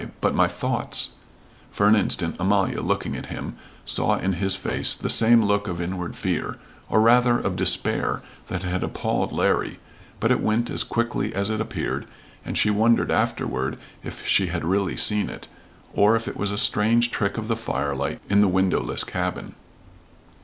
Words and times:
But 0.19 0.33
my 0.33 0.47
thoughts" 0.47 1.09
For 1.71 1.87
an 1.87 1.95
instant 1.95 2.35
Amalia, 2.39 2.81
looking 2.81 3.15
at 3.15 3.27
him, 3.27 3.55
saw 3.85 4.17
in 4.17 4.33
his 4.33 4.55
face 4.55 4.95
the 4.95 5.11
same 5.11 5.43
look 5.45 5.67
of 5.67 5.79
inward 5.79 6.15
fear 6.15 6.57
or 6.89 6.99
rather 6.99 7.37
of 7.37 7.55
despair 7.55 8.23
that 8.47 8.63
had 8.63 8.83
appalled 8.83 9.31
Larry, 9.31 9.77
but 10.19 10.31
it 10.31 10.39
went 10.41 10.71
as 10.71 10.83
quickly 10.83 11.35
as 11.35 11.51
it 11.51 11.61
appeared, 11.61 12.07
and 12.43 12.57
she 12.57 12.71
wondered 12.71 13.11
afterward 13.11 13.77
if 14.03 14.25
she 14.25 14.47
had 14.47 14.65
really 14.65 14.97
seen 14.97 15.29
it, 15.29 15.47
or 15.93 16.15
if 16.15 16.27
it 16.27 16.35
was 16.35 16.49
a 16.49 16.57
strange 16.57 17.11
trick 17.11 17.37
of 17.37 17.47
the 17.47 17.55
firelight 17.55 18.19
in 18.27 18.41
the 18.41 18.47
windowless 18.47 19.03
cabin. 19.03 19.53